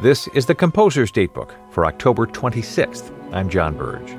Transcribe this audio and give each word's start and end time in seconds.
This 0.00 0.28
is 0.28 0.46
the 0.46 0.54
Composer's 0.54 1.12
Datebook 1.12 1.50
for 1.72 1.84
October 1.84 2.26
26th. 2.26 3.12
I'm 3.34 3.50
John 3.50 3.76
Burge. 3.76 4.16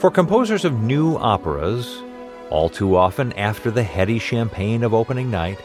For 0.00 0.10
composers 0.10 0.64
of 0.64 0.82
new 0.82 1.16
operas, 1.18 2.02
all 2.50 2.68
too 2.68 2.96
often 2.96 3.32
after 3.34 3.70
the 3.70 3.84
heady 3.84 4.18
champagne 4.18 4.82
of 4.82 4.92
opening 4.92 5.30
night 5.30 5.60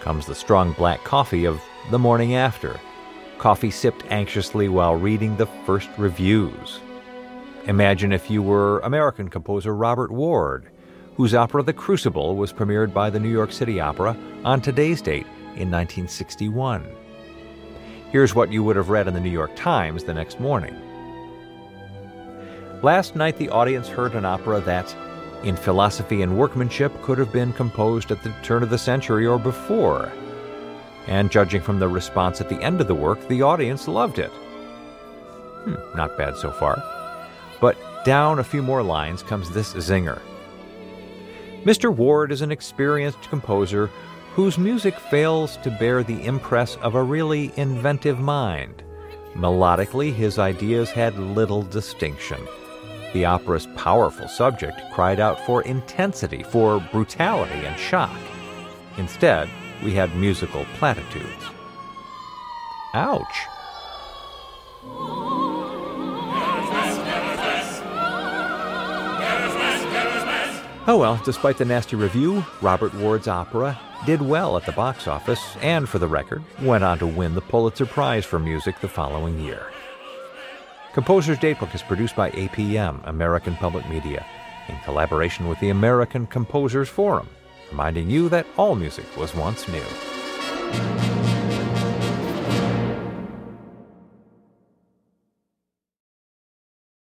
comes 0.00 0.26
the 0.26 0.34
strong 0.34 0.72
black 0.72 1.02
coffee 1.02 1.46
of 1.46 1.62
the 1.90 1.98
morning 1.98 2.34
after, 2.34 2.78
coffee 3.38 3.70
sipped 3.70 4.04
anxiously 4.10 4.68
while 4.68 4.96
reading 4.96 5.38
the 5.38 5.46
first 5.64 5.88
reviews. 5.96 6.80
Imagine 7.68 8.12
if 8.12 8.30
you 8.30 8.42
were 8.42 8.80
American 8.80 9.30
composer 9.30 9.74
Robert 9.74 10.10
Ward, 10.10 10.68
whose 11.16 11.34
opera 11.34 11.62
The 11.62 11.72
Crucible 11.72 12.36
was 12.36 12.52
premiered 12.52 12.92
by 12.92 13.08
the 13.08 13.18
New 13.20 13.30
York 13.30 13.50
City 13.50 13.80
Opera 13.80 14.14
on 14.44 14.60
today's 14.60 15.00
date 15.00 15.26
in 15.56 15.70
1961. 15.70 16.86
Here's 18.14 18.32
what 18.32 18.52
you 18.52 18.62
would 18.62 18.76
have 18.76 18.90
read 18.90 19.08
in 19.08 19.14
the 19.14 19.20
New 19.20 19.28
York 19.28 19.56
Times 19.56 20.04
the 20.04 20.14
next 20.14 20.38
morning. 20.38 20.80
Last 22.80 23.16
night, 23.16 23.38
the 23.38 23.48
audience 23.48 23.88
heard 23.88 24.14
an 24.14 24.24
opera 24.24 24.60
that, 24.60 24.94
in 25.42 25.56
philosophy 25.56 26.22
and 26.22 26.38
workmanship, 26.38 26.92
could 27.02 27.18
have 27.18 27.32
been 27.32 27.52
composed 27.52 28.12
at 28.12 28.22
the 28.22 28.32
turn 28.44 28.62
of 28.62 28.70
the 28.70 28.78
century 28.78 29.26
or 29.26 29.36
before. 29.36 30.12
And 31.08 31.28
judging 31.28 31.60
from 31.60 31.80
the 31.80 31.88
response 31.88 32.40
at 32.40 32.48
the 32.48 32.62
end 32.62 32.80
of 32.80 32.86
the 32.86 32.94
work, 32.94 33.26
the 33.26 33.42
audience 33.42 33.88
loved 33.88 34.20
it. 34.20 34.30
Hmm, 35.64 35.96
not 35.96 36.16
bad 36.16 36.36
so 36.36 36.52
far. 36.52 36.80
But 37.60 37.76
down 38.04 38.38
a 38.38 38.44
few 38.44 38.62
more 38.62 38.84
lines 38.84 39.24
comes 39.24 39.50
this 39.50 39.72
zinger. 39.72 40.20
Mr. 41.64 41.92
Ward 41.92 42.30
is 42.30 42.42
an 42.42 42.52
experienced 42.52 43.22
composer 43.22 43.90
whose 44.34 44.58
music 44.58 44.98
fails 44.98 45.56
to 45.58 45.70
bear 45.70 46.02
the 46.02 46.24
impress 46.24 46.74
of 46.78 46.96
a 46.96 47.02
really 47.02 47.52
inventive 47.56 48.18
mind. 48.18 48.82
Melodically, 49.34 50.12
his 50.12 50.40
ideas 50.40 50.90
had 50.90 51.16
little 51.16 51.62
distinction. 51.62 52.40
The 53.12 53.26
opera's 53.26 53.68
powerful 53.76 54.26
subject 54.26 54.80
cried 54.92 55.20
out 55.20 55.38
for 55.46 55.62
intensity, 55.62 56.42
for 56.42 56.80
brutality 56.90 57.64
and 57.64 57.78
shock. 57.78 58.18
Instead, 58.98 59.48
we 59.84 59.92
had 59.92 60.16
musical 60.16 60.64
platitudes. 60.78 61.44
Ouch! 62.92 63.22
Oh 70.86 70.98
well, 70.98 71.22
despite 71.24 71.56
the 71.56 71.64
nasty 71.64 71.94
review, 71.94 72.44
Robert 72.60 72.92
Ward's 72.94 73.28
opera 73.28 73.78
did 74.04 74.20
well 74.20 74.56
at 74.56 74.66
the 74.66 74.72
box 74.72 75.06
office 75.06 75.56
and, 75.62 75.88
for 75.88 75.98
the 75.98 76.06
record, 76.06 76.42
went 76.60 76.84
on 76.84 76.98
to 76.98 77.06
win 77.06 77.34
the 77.34 77.40
Pulitzer 77.40 77.86
Prize 77.86 78.24
for 78.24 78.38
Music 78.38 78.78
the 78.80 78.88
following 78.88 79.40
year. 79.40 79.66
Composer's 80.92 81.38
Datebook 81.38 81.74
is 81.74 81.82
produced 81.82 82.14
by 82.14 82.30
APM, 82.32 83.00
American 83.04 83.56
Public 83.56 83.88
Media, 83.88 84.24
in 84.68 84.78
collaboration 84.84 85.48
with 85.48 85.58
the 85.60 85.70
American 85.70 86.26
Composers 86.26 86.88
Forum, 86.88 87.28
reminding 87.70 88.10
you 88.10 88.28
that 88.28 88.46
all 88.56 88.74
music 88.74 89.06
was 89.16 89.34
once 89.34 89.66
new. 89.68 91.33